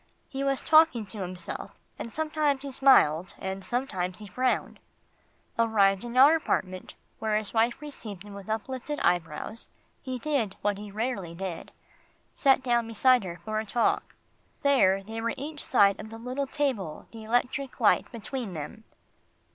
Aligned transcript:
He 0.27 0.43
was 0.43 0.61
talking 0.61 1.05
to 1.05 1.19
himself, 1.21 1.77
and 1.99 2.11
sometimes 2.11 2.63
he 2.63 2.71
smiled, 2.71 3.35
and 3.37 3.63
sometimes 3.63 4.17
he 4.17 4.25
frowned. 4.25 4.79
Arrived 5.59 6.03
in 6.03 6.17
our 6.17 6.35
apartment, 6.35 6.95
where 7.19 7.37
his 7.37 7.53
wife 7.53 7.79
received 7.81 8.23
him 8.23 8.33
with 8.33 8.49
uplifted 8.49 8.99
eyebrows, 9.01 9.69
he 10.01 10.17
did 10.17 10.55
what 10.63 10.79
he 10.79 10.89
rarely 10.89 11.35
did 11.35 11.71
sat 12.33 12.63
down 12.63 12.87
beside 12.87 13.23
her 13.23 13.39
for 13.45 13.59
a 13.59 13.63
talk. 13.63 14.15
There 14.63 15.03
they 15.03 15.21
were 15.21 15.35
each 15.37 15.63
side 15.63 15.99
of 15.99 16.09
the 16.09 16.17
little 16.17 16.47
table, 16.47 17.05
the 17.11 17.23
electric 17.23 17.79
light 17.79 18.11
between 18.11 18.53
them. 18.55 18.85